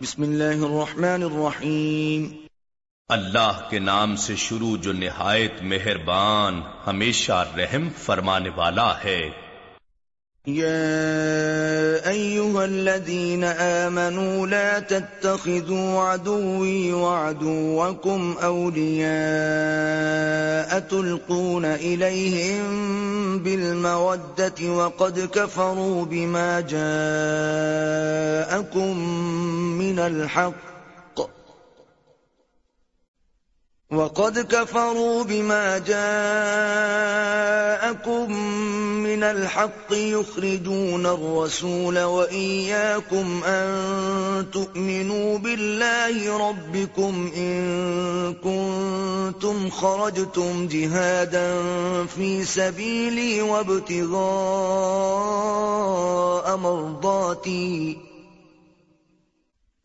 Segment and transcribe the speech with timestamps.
[0.00, 2.46] بسم اللہ الرحمن الرحیم۔
[3.08, 9.30] اللہ کے نام سے شروع جو نہایت مہربان، ہمیشہ رحم فرمانے والا ہے۔
[10.46, 19.06] يا أيها الذين آمنوا لا تتخذوا عدوي وعدوكم أولياء
[20.80, 22.62] تلقون إليهم
[23.38, 26.78] بالمودة وقد كفروا بما جاءكم
[29.78, 30.75] من الحق
[33.92, 35.96] وقد كفروا بما جاءكم
[39.02, 51.54] من الحق يخرجون الرسول وإياكم أن تؤمنوا بالله ربكم إن كنتم خرجتم جهادا
[52.06, 54.16] في سبيلي وابتغاء
[56.56, 58.05] مرضاتي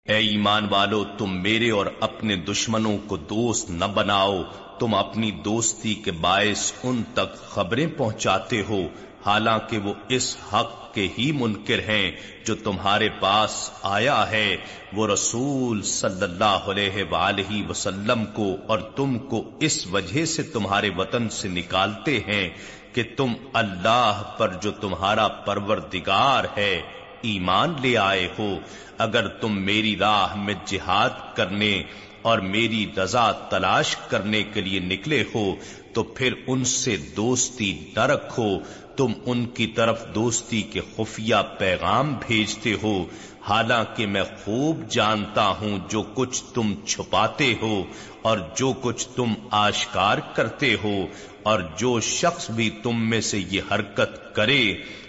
[0.05, 4.43] اے ایمان والو، تم میرے اور اپنے دشمنوں کو دوست نہ بناؤ۔
[4.79, 8.81] تم اپنی دوستی کے باعث ان تک خبریں پہنچاتے ہو،
[9.27, 12.11] حالانکہ وہ اس حق کے ہی منکر ہیں
[12.45, 14.57] جو تمہارے پاس آیا ہے۔
[14.93, 20.91] وہ رسول صلی اللہ علیہ وآلہ وسلم کو اور تم کو اس وجہ سے تمہارے
[20.99, 22.51] وطن سے نکالتے ہیں
[22.93, 26.83] کہ تم اللہ پر جو تمہارا پروردگار ہے،
[27.23, 28.59] ایمان لے آئے ہو۔
[28.99, 31.83] اگر تم میری راہ میں جہاد کرنے
[32.25, 35.55] اور میری رضا تلاش کرنے کے لیے نکلے ہو،
[35.93, 38.49] تو پھر ان سے دوستی نہ رکھو۔
[38.97, 43.05] تم ان کی طرف دوستی کے خفیہ پیغام بھیجتے ہو۔
[43.41, 47.85] حالانکہ میں خوب جانتا ہوں جو کچھ تم چھپاتے ہو
[48.23, 50.97] اور جو کچھ تم آشکار کرتے ہو،
[51.43, 54.63] اور جو شخص بھی تم میں سے یہ حرکت کرے،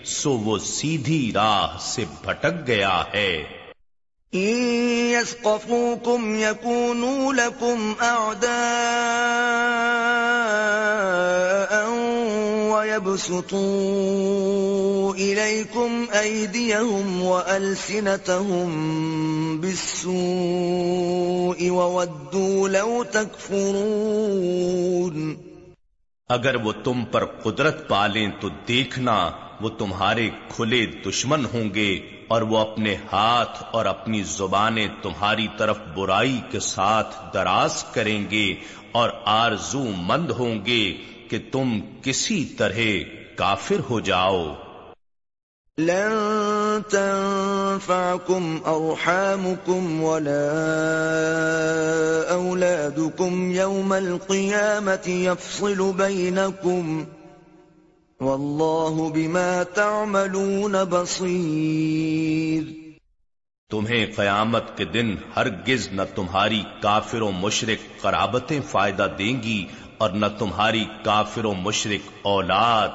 [0.05, 3.43] سو وہ سیدھی راہ سے بھٹک گیا ہے۔
[5.11, 8.45] يثقفوكم يكونوا لكم أعداء
[12.71, 18.71] ويبسطوا إليكم أيديهم وألسنتهم
[19.61, 24.55] بالسوء وودوا لو تكفرون.
[26.29, 32.41] اگر وہ تم پر قدرت پالیں تو دیکھنا وہ تمہارے کھلے دشمن ہوں گے اور
[32.41, 38.55] وہ اپنے ہاتھ اور اپنی زبانیں تمہاری طرف برائی کے ساتھ دراز کریں گے
[38.91, 40.93] اور آرزو مند ہوں گے
[41.29, 42.79] کہ تم کسی طرح
[43.35, 44.53] کافر ہو جاؤ۔
[45.77, 46.11] لن
[46.89, 50.51] تنفعكم أرحامكم ولا
[52.33, 57.03] أولادكم يوم القيامة يفصل بينكم
[58.19, 62.63] واللہ بما تعملون بصیر۔
[63.69, 69.65] تمہیں قیامت کے دن ہرگز نہ تمہاری کافر و مشرق قرابتیں فائدہ دیں گی
[69.97, 72.89] اور نہ تمہاری کافر و مشرق اولاد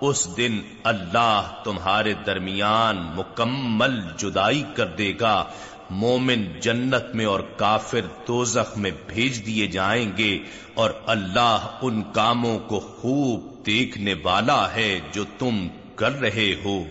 [0.00, 5.44] اس دن اللہ تمہارے درمیان مکمل جدائی کر دے گا۔
[5.90, 10.38] مومن جنت میں اور کافر دوزخ میں بھیج دیے جائیں گے
[10.74, 16.84] اور اللہ ان کاموں کو خوب دیکھنے والا ہے جو تم کر رہے ہو۔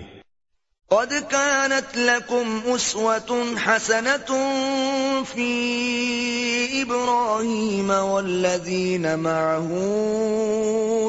[0.90, 3.32] قد كانت لكم أسوة
[3.66, 4.30] حسنة
[5.24, 5.52] في
[6.82, 9.70] إبراهيم والذين معه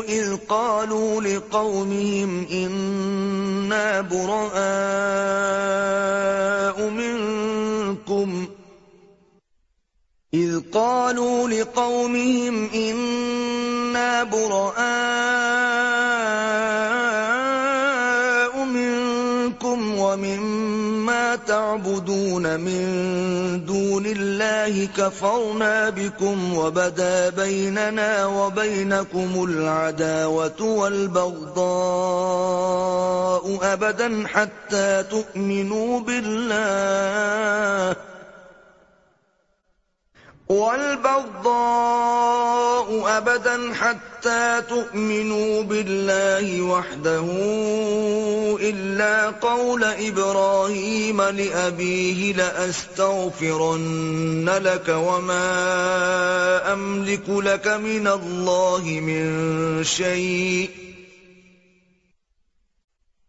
[0.09, 4.41] إذ قالوا لقومهم إنا براء
[6.91, 8.47] منكم
[10.34, 13.85] إذ قالوا لقومهم إنا
[14.22, 14.77] براء
[18.65, 22.87] منكم ومما تعبدون من
[23.65, 32.27] دون الله كفرنا بكم وبدا بيننا وبينكم العداوة والبغضاء
[33.63, 37.97] أبدا حتى تؤمنوا بالله
[40.48, 42.07] والبغضاء
[43.19, 47.25] أبدا حتى تؤمنوا بالله وحده
[48.60, 53.81] إلا قول إبراهيم لأبيه لأستغفرن
[54.63, 55.53] لك وما
[56.72, 60.85] أملك لك من الله من شيء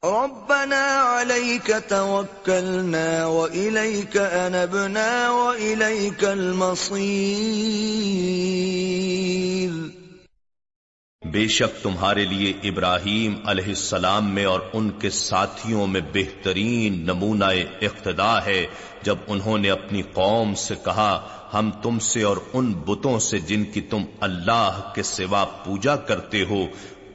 [0.04, 6.98] ربنا عليك توكلنا وإليك أنبنا وإليك المصير.
[11.24, 17.46] بے شک تمہارے لیے ابراہیم علیہ السلام میں اور ان کے ساتھیوں میں بہترین نمونہ
[17.82, 18.66] اقتدا ہے
[19.02, 23.64] جب انہوں نے اپنی قوم سے کہا، ہم تم سے اور ان بتوں سے جن
[23.64, 26.66] کی تم اللہ کے سوا پوجا کرتے ہو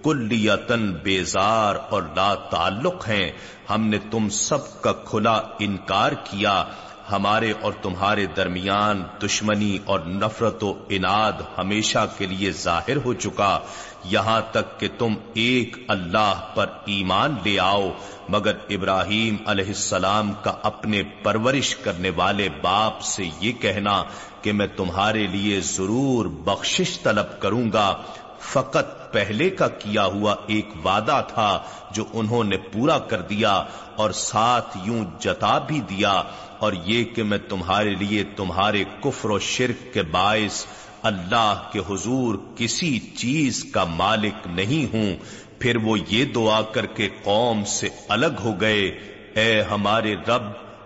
[0.05, 3.31] کلیتن بیزار اور لا تعلق ہیں۔
[3.71, 6.65] ہم نے تم سب کا کھلا انکار کیا۔
[7.13, 13.59] ہمارے اور تمہارے درمیان دشمنی اور نفرت و اناد ہمیشہ کے لیے ظاہر ہو چکا۔
[14.05, 17.91] یہاں تک کہ تم ایک اللہ پر ایمان لے آؤ،
[18.29, 24.03] مگر ابراہیم علیہ السلام کا اپنے پرورش کرنے والے باپ سے یہ کہنا
[24.43, 28.03] کہ میں تمہارے لیے ضرور بخشش طلب کروں گا۔
[28.43, 33.63] فقط پہلے کا کیا ہوا ایک وعدہ تھا جو انہوں نے پورا کر دیا
[33.97, 36.23] اور ساتھ یوں جتا بھی دیا
[36.59, 40.67] اور یہ کہ میں تمہارے لیے تمہارے کفر و شرک کے باعث
[41.03, 45.17] اللہ کے حضور کسی چیز کا مالک نہیں ہوں۔
[45.59, 48.89] پھر وہ یہ دعا کر کے قوم سے الگ ہو گئے۔
[49.35, 50.43] اے ہمارے رب،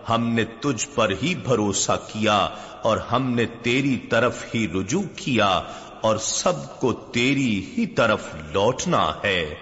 [0.08, 2.48] ہم نے تجھ پر ہی بھروسہ کیا
[2.82, 5.62] اور ہم نے تیری طرف ہی رجوع کیا۔
[6.00, 8.20] اور سب کو تیری ہی طرف
[8.52, 9.54] لوٹنا ہے۔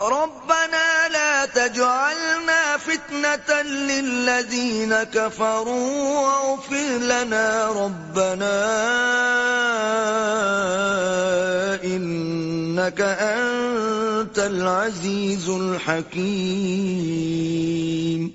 [0.00, 8.72] ربنا لا تجعلنا فتنة للذين كفروا واغفر لنا ربنا
[11.82, 18.28] إنك أنت العزيز الحكيم۔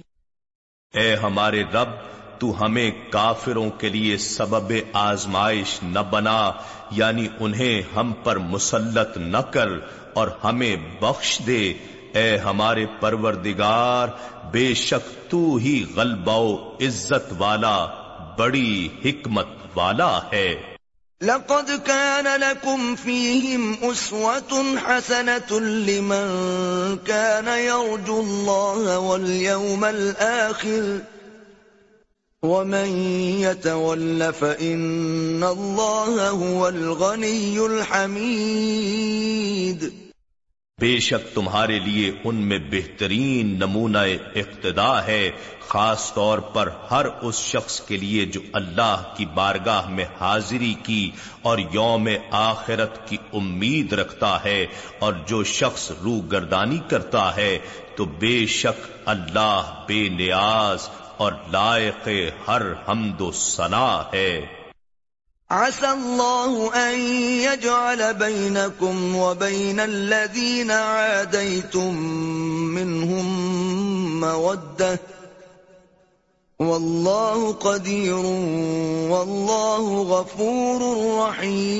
[0.94, 6.51] اے ہمارے رب تو ہمیں کافروں کے لیے سبب آزمائش نہ بنا
[6.91, 9.68] یعنی انہیں ہم پر مسلط نہ کر
[10.13, 11.74] اور ہمیں بخش دے۔
[12.13, 14.07] اے ہمارے پروردگار،
[14.51, 17.88] بے شک تو ہی غلبہ و عزت والا،
[18.38, 20.56] بڑی حکمت والا ہے۔
[21.21, 24.57] لقد كان لكم فيهم أسوة
[24.88, 26.27] حسنة لمن
[27.03, 31.19] كان يرجو الله واليوم الآخر۔
[32.44, 32.89] ومن
[33.39, 39.09] يتول فإن الله هو الغني الحميد
[40.80, 44.03] بے شک تمہارے لیے ان میں بہترین نمونہ
[44.36, 45.31] اقتدا ہے،
[45.68, 51.12] خاص طور پر ہر اس شخص کے لیے جو اللہ کی بارگاہ میں حاضری کی
[51.41, 54.65] اور یوم آخرت کی امید رکھتا ہے
[55.00, 57.59] اور جو شخص رو گردانی کرتا ہے
[57.95, 60.89] تو بے شک اللہ بے نیاز
[61.19, 62.10] اور لائق
[62.48, 64.45] ہر حمد و ثنا ہے۔
[65.50, 67.00] عسى الله أن
[67.42, 71.95] يجعل بينكم وبين الذين عاديتم
[72.75, 73.25] منهم
[74.19, 74.95] مودة۔
[76.60, 78.25] والله قدير،
[79.10, 80.81] والله غفور
[81.27, 81.80] رحيم۔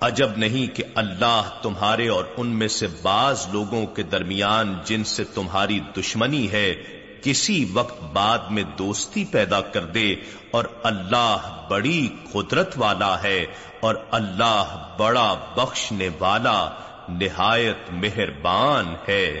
[0.00, 5.24] عجب نہیں کہ اللہ تمہارے اور ان میں سے بعض لوگوں کے درمیان جن سے
[5.24, 6.74] تمہاری دشمنی ہے،
[7.22, 10.14] کسی وقت بعد میں دوستی پیدا کر دے
[10.50, 13.46] اور اللہ بڑی قدرت والا ہے
[13.80, 16.70] اور اللہ بڑا بخشنے والا
[17.08, 19.40] نہایت مہربان ہے۔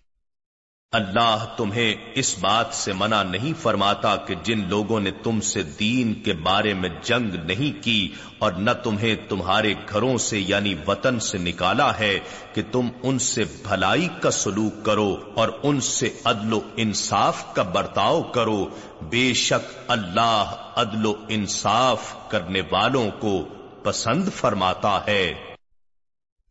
[0.91, 6.13] اللہ تمہیں اس بات سے منع نہیں فرماتا کہ جن لوگوں نے تم سے دین
[6.13, 11.37] کے بارے میں جنگ نہیں کی اور نہ تمہیں تمہارے گھروں سے یعنی وطن سے
[11.37, 12.19] نکالا ہے
[12.53, 17.63] کہ تم ان سے بھلائی کا سلوک کرو اور ان سے عدل و انصاف کا
[17.63, 18.65] برتاؤ کرو۔
[19.01, 23.45] بے شک اللہ عدل و انصاف کرنے والوں کو
[23.83, 25.33] پسند فرماتا ہے۔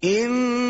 [0.02, 0.69] ان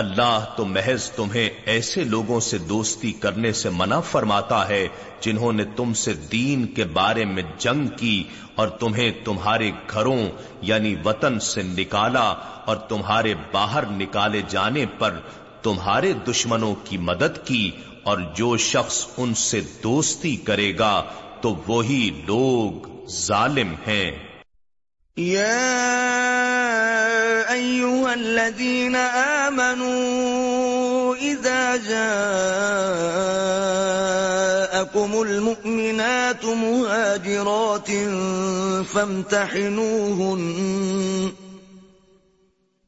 [0.00, 4.88] اللہ تو محض تمہیں ایسے لوگوں سے دوستی کرنے سے منع فرماتا ہے
[5.20, 10.28] جنہوں نے تم سے دین کے بارے میں جنگ کی اور تمہیں تمہارے گھروں
[10.62, 12.34] یعنی وطن سے نکالا
[12.66, 15.20] اور تمہارے باہر نکالے جانے پر
[15.62, 17.70] تمہارے دشمنوں کی مدد کی
[18.02, 21.04] اور جو شخص ان سے دوستی کرے گا
[21.40, 24.10] تو وہی لوگ ظالم ہیں۔
[27.50, 28.96] أيها الذين
[29.46, 31.90] آمنوا إذا جاءكم
[35.22, 37.90] المؤمنات مهاجرات
[38.86, 40.40] فامتحنوهن.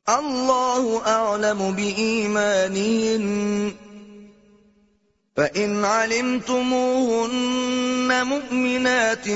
[0.09, 3.73] الله أعلم بإيمانهن.
[5.43, 7.31] فَإِنْ عَلِمْتُمُوهُنَّ
[8.27, 9.29] مُؤْمِنَاتٍ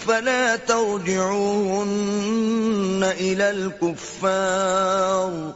[0.00, 1.94] فَلَا تَرْجِعُوهُنَّ
[3.20, 5.52] إِلَى الْكُفَّارِ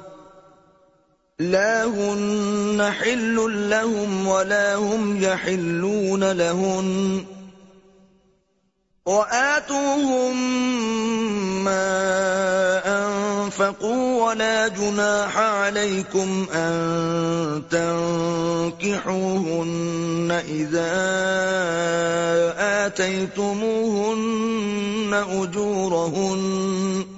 [1.39, 7.25] لَا هُنَّ حِلٌّ لَهُمْ وَلَا هُمْ يَحِلُّونَ لَهُنَّ
[9.09, 10.37] وآتوهم
[11.65, 11.89] ما
[12.85, 17.63] أنفقوا ولا جناح عليكم أن
[18.81, 20.93] تنكحوهن إذا
[22.87, 24.19] آتيتموهن
[25.41, 27.18] أجورهن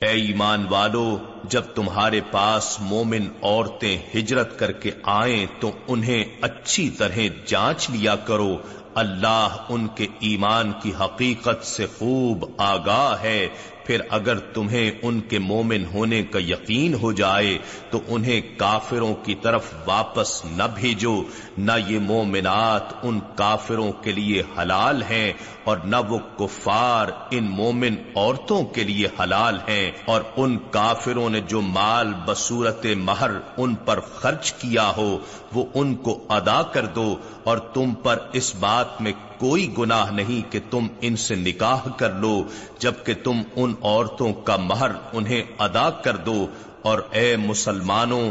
[0.00, 6.90] اے ایمان والو، جب تمہارے پاس مومن عورتیں ہجرت کر کے آئیں تو انہیں اچھی
[6.90, 8.56] طرح جانچ لیا کرو۔
[8.94, 13.48] اللہ ان کے ایمان کی حقیقت سے خوب آگاہ ہے۔
[13.84, 17.58] پھر اگر تمہیں ان کے مومن ہونے کا یقین ہو جائے
[17.90, 21.22] تو انہیں کافروں کی طرف واپس نہ بھیجو۔
[21.58, 25.32] نہ یہ مومنات ان کافروں کے لیے حلال ہیں
[25.64, 31.40] اور نہ وہ کفار ان مومن عورتوں کے لیے حلال ہیں اور ان کافروں نے
[31.40, 35.18] جو مال بصورت مہر ان پر خرچ کیا ہو،
[35.54, 40.52] وہ ان کو ادا کر دو اور تم پر اس بات میں کوئی گناہ نہیں
[40.52, 42.44] کہ تم ان سے نکاح کر لو،
[42.78, 46.46] جبکہ تم ان عورتوں کا مہر انہیں ادا کر دو۔
[46.82, 48.30] اور اے مسلمانوں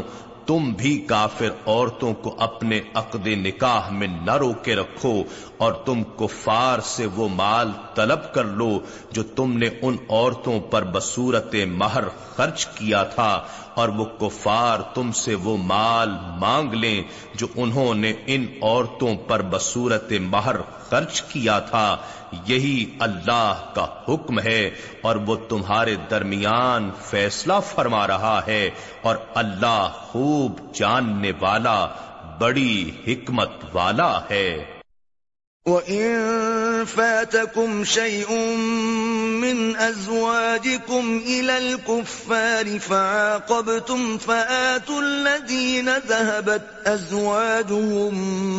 [0.50, 5.12] تم بھی کافر عورتوں کو اپنے عقد نکاح میں نہ روکے رکھو
[5.56, 8.68] اور تم کفار سے وہ مال طلب کر لو
[9.10, 13.30] جو تم نے ان عورتوں پر بصورت مہر خرچ کیا تھا
[13.74, 16.08] اور وہ کفار تم سے وہ مال
[16.38, 17.02] مانگ لیں
[17.34, 20.56] جو انہوں نے ان عورتوں پر بصورت مہر
[20.88, 21.96] خرچ کیا تھا۔
[22.46, 24.70] یہی اللہ کا حکم ہے
[25.02, 28.70] اور وہ تمہارے درمیان فیصلہ فرما رہا ہے
[29.02, 31.86] اور اللہ خوب جاننے والا،
[32.38, 34.79] بڑی حکمت والا ہے۔
[35.66, 38.32] وَإِن فَاتَكُمْ شَيْءٌ
[39.44, 48.14] مِّنْ أَزْوَاجِكُمْ إِلَى الْكُفَّارِ فَعَاقَبْتُمْ فَآتُوا الَّذِينَ ذَهَبَتْ أَزْوَاجُهُمْ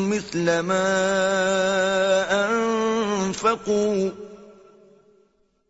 [0.09, 0.85] مِثْلَ مَا
[2.45, 4.09] أَنفَقُوا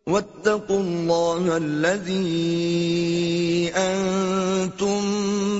[0.06, 2.92] وَاتَّقُوا اللَّهَ الَّذِي
[3.76, 5.00] أَنتُم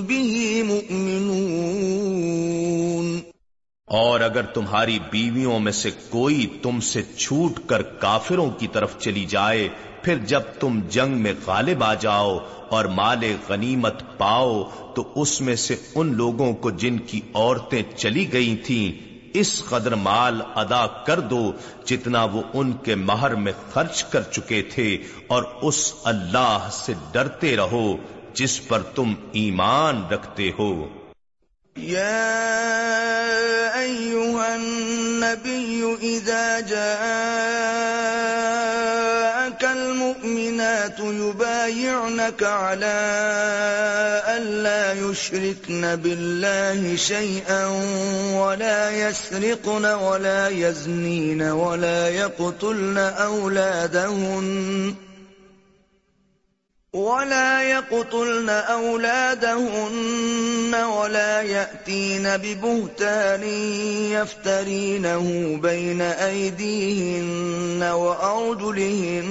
[0.03, 2.02] بِهِ مُؤْمِنُونَ
[3.93, 9.25] اور اگر تمہاری بیویوں میں سے کوئی تم سے چھوٹ کر کافروں کی طرف چلی
[9.25, 9.69] جائے،
[10.03, 14.63] پھر جب تم جنگ میں غالب آ جاؤ اور مال غنیمت پاؤ،
[14.95, 18.93] تو اس میں سے ان لوگوں کو جن کی عورتیں چلی گئی تھیں،
[19.35, 21.43] اس قدر مال ادا کر دو
[21.85, 24.97] جتنا وہ ان کے مہر میں خرچ کر چکے تھے،
[25.27, 27.97] اور اس اللہ سے ڈرتے رہو
[28.35, 30.73] جس پر تم ایمان رکھتے ہو۔
[31.77, 32.51] يا
[33.81, 36.83] أيها النبي إذا جاءك
[39.65, 42.99] المؤمنات يبايعنك يبايعنك على
[44.29, 47.67] ألا يشركن بالله شيئا
[48.35, 54.95] ولا يسرقن ولا يزنين ولا يقتلن أولادهن
[56.93, 59.95] ولا يقتلن أولادهن
[60.75, 63.43] ولا يأتين ببهتان
[64.13, 69.27] يفترينه بين أيديهن وأرجلهن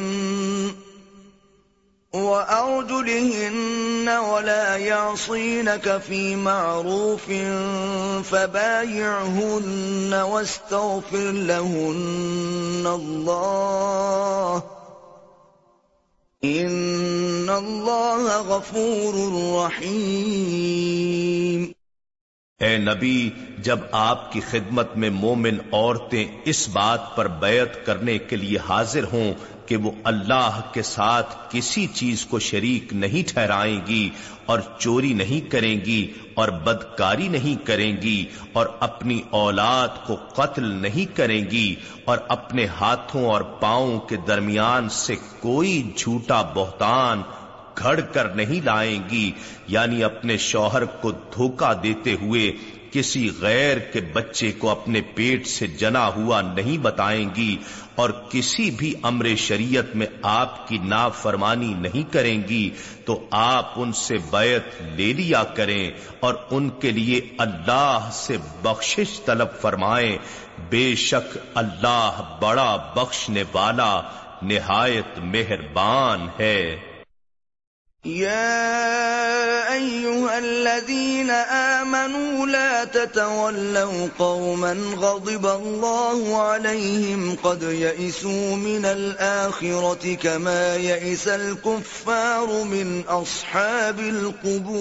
[2.14, 7.26] وأرجلهن ولا يعصينك في معروف
[8.32, 14.64] فبايعهن واستغفر لهن الله
[16.44, 19.18] ان اللہ غفور
[19.64, 20.92] رحیم
[22.62, 28.36] اے نبی، جب آپ کی خدمت میں مومن عورتیں اس بات پر بیعت کرنے کے
[28.36, 29.34] لیے حاضر ہوں
[29.66, 34.10] کہ وہ اللہ کے ساتھ کسی چیز کو شریک نہیں ٹھہرائیں گی
[34.46, 36.02] اور چوری نہیں کریں گی
[36.34, 41.76] اور بدکاری نہیں کریں گی اور اپنی اولاد کو قتل نہیں کریں گی
[42.06, 47.22] اور اپنے ہاتھوں اور پاؤں کے درمیان سے کوئی جھوٹا بہتان
[47.78, 49.32] گھڑ کر نہیں لائیں گی
[49.68, 52.52] یعنی اپنے شوہر کو دھوکہ دیتے ہوئے
[52.92, 57.58] کسی غیر کے بچے کو اپنے پیٹ سے جنا ہوا نہیں بتائیں گی
[57.96, 62.70] اور کسی بھی امر شریعت میں آپ کی نافرمانی نہیں کریں گی،
[63.06, 69.22] تو آپ ان سے بیعت لے لیا کریں اور ان کے لیے اللہ سے بخشش
[69.26, 70.18] طلب فرمائیں۔
[70.70, 74.02] بے شک اللہ بڑا بخشنے والا
[74.42, 76.91] نہایت مہربان ہے۔
[78.06, 90.76] يا أيها الذين آمنوا لا تتولوا قوما غضب الله عليهم قد يئسوا من الآخرة كما
[90.76, 94.76] يئس الكفار من أصحاب القبور.